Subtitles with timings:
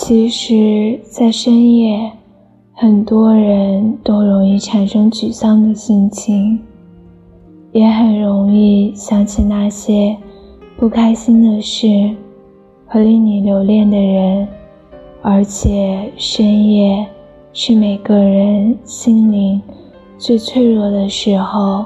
[0.00, 2.12] 其实，在深夜，
[2.72, 6.60] 很多人都容易产生沮丧的心情，
[7.72, 10.16] 也很容易想起那些
[10.76, 11.88] 不开心的事
[12.86, 14.46] 和令你留恋的人。
[15.20, 17.04] 而且，深夜
[17.52, 19.60] 是每个人心灵
[20.16, 21.84] 最脆弱的时候。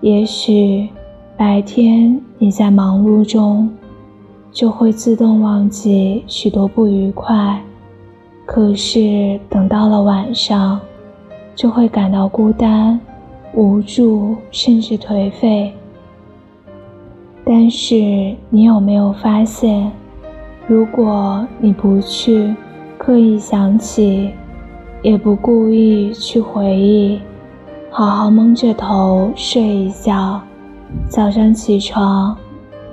[0.00, 0.88] 也许，
[1.36, 3.70] 白天你在忙碌中。
[4.56, 7.62] 就会自动忘记许多不愉快，
[8.46, 10.80] 可是等到了晚上，
[11.54, 12.98] 就会感到孤单、
[13.52, 15.70] 无助，甚至颓废。
[17.44, 17.94] 但是
[18.48, 19.92] 你有没有发现，
[20.66, 22.56] 如果你不去
[22.96, 24.30] 刻意想起，
[25.02, 27.20] 也不故意去回忆，
[27.90, 30.40] 好好蒙着头睡一觉，
[31.10, 32.34] 早上起床。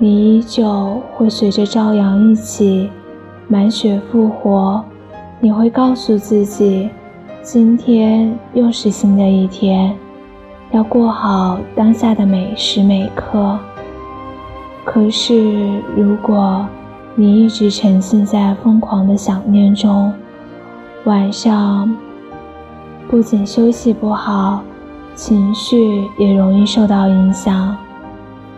[0.04, 2.90] 你依旧会随着朝阳一起
[3.48, 4.84] 满血复活，
[5.40, 6.90] 你会告诉自己，
[7.40, 9.96] 今天又是新的一天，
[10.72, 13.58] 要过好当下的每时每刻。
[14.84, 16.66] 可是，如果
[17.14, 20.12] 你一直沉浸在疯狂的想念中，
[21.04, 21.96] 晚上
[23.08, 24.60] 不仅休息不好，
[25.14, 27.74] 情绪也容易受到影响。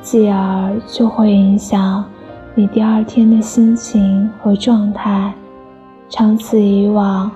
[0.07, 2.05] 继而就会影响
[2.55, 5.35] 你第二天的心情和状态，
[6.09, 7.29] 长此以往，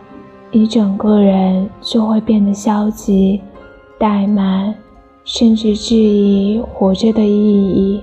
[0.52, 3.40] 你整个人就会变得消极、
[3.98, 4.72] 怠慢，
[5.24, 8.00] 甚至质疑活着的意义。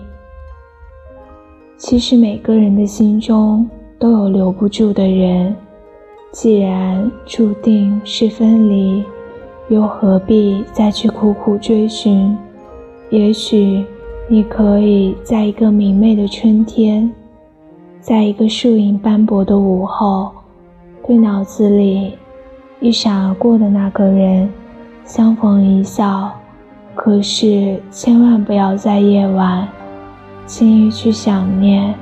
[1.78, 5.56] 其实每个人的心中都有留不住的人，
[6.34, 9.02] 既然注定是分离，
[9.70, 12.38] 又何必再去苦苦追寻？
[13.10, 13.86] 也许。
[14.30, 17.10] 你可以在一个明媚的春天，
[18.02, 20.30] 在一个树影斑驳的午后，
[21.08, 22.14] 对脑子里
[22.82, 24.50] 一闪而过的那个人
[25.06, 26.30] 相逢一笑。
[26.94, 29.66] 可是千万不要在夜晚
[30.46, 31.96] 轻易去想念，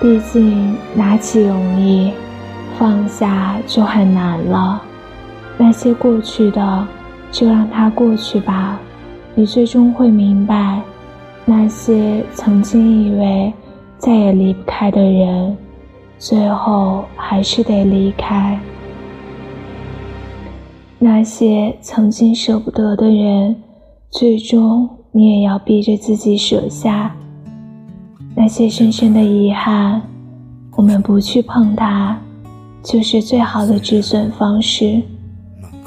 [0.00, 2.10] 毕竟拿起容易，
[2.78, 4.80] 放下就很难了。
[5.58, 6.86] 那些过去的，
[7.30, 8.80] 就让它过去吧。
[9.36, 10.80] 你最终会明白，
[11.44, 13.52] 那些曾经以为
[13.98, 15.56] 再也离不开的人，
[16.20, 18.56] 最后还是得离开；
[21.00, 23.56] 那些曾经舍不得的人，
[24.08, 27.12] 最终你也要逼着自己舍下。
[28.36, 30.00] 那些深深的遗憾，
[30.76, 32.16] 我们不去碰它，
[32.84, 35.02] 就是最好的止损方式。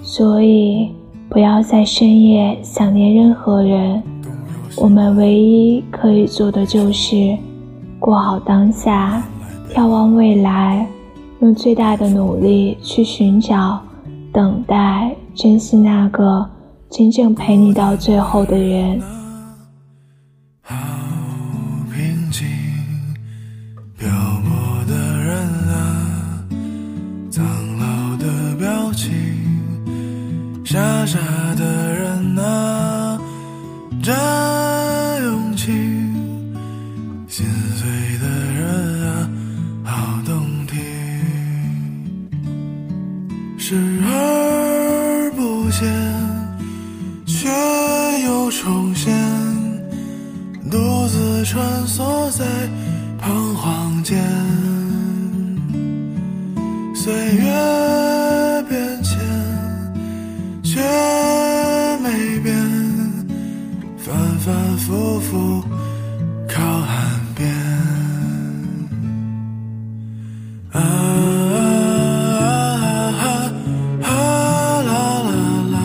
[0.04, 0.92] 所以。
[1.30, 4.02] 不要在深夜想念任何人，
[4.78, 7.38] 我们唯一可以做的就是
[8.00, 9.22] 过好当下，
[9.74, 10.88] 眺望未来，
[11.42, 13.80] 用最大的努力去寻找、
[14.32, 16.48] 等待、珍惜那个
[16.90, 19.02] 真正陪你到最后的人。
[31.08, 31.18] 傻
[31.56, 33.18] 的人啊，
[34.04, 34.14] 真
[35.24, 35.72] 勇气；
[37.30, 37.46] 心
[37.78, 37.88] 碎
[38.20, 39.30] 的人啊，
[39.86, 40.76] 好动听。
[43.58, 45.90] 视而不见，
[47.26, 47.48] 却
[48.26, 49.17] 又重现，
[65.20, 65.64] 服
[66.48, 67.50] 靠岸边。
[70.72, 70.80] 啊
[73.22, 73.24] 啊
[74.04, 74.08] 啊
[74.82, 74.92] 啦
[75.28, 75.32] 啦
[75.74, 75.78] 啦，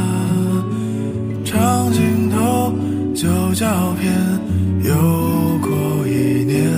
[1.45, 2.73] 长镜头
[3.15, 4.13] 旧照片
[4.85, 4.91] 又
[5.61, 6.71] 过一年，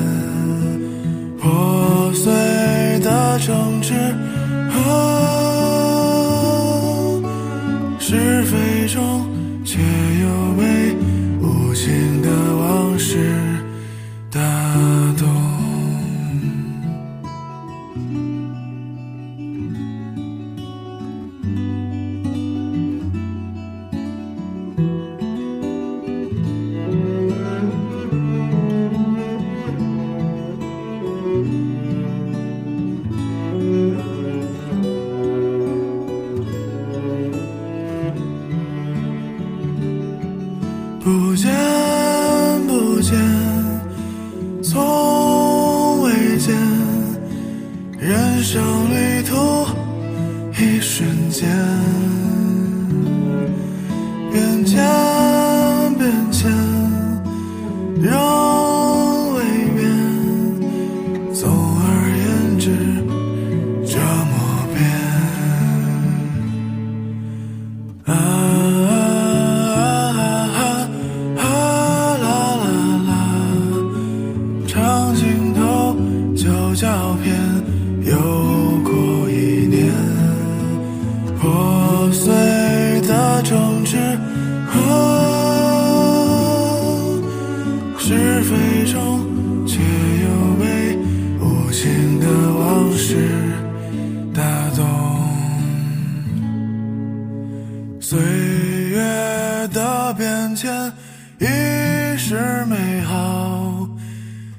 [1.38, 2.32] 破碎
[3.00, 3.94] 的城池。
[48.06, 49.66] 人生旅途
[50.58, 51.48] 一瞬间，
[100.06, 100.92] 我变迁
[101.38, 101.46] 已
[102.18, 102.36] 是
[102.66, 103.88] 美好，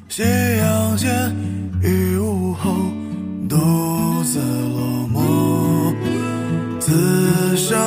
[0.10, 0.24] 夕
[0.58, 1.32] 阳前
[1.84, 2.74] 雨午后
[3.48, 5.94] 独自落寞，
[6.80, 7.78] 此生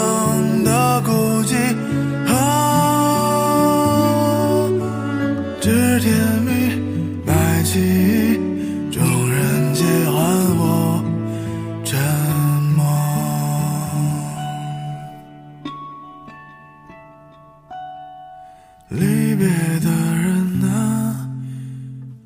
[19.38, 21.30] 别的人啊，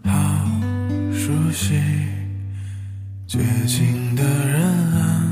[0.02, 0.10] 好
[1.12, 1.74] 熟悉；
[3.26, 4.62] 绝情的人
[4.94, 5.22] 啊，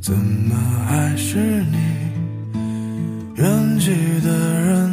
[0.00, 0.54] 怎么
[0.88, 1.76] 还是你？
[3.34, 4.85] 远去的人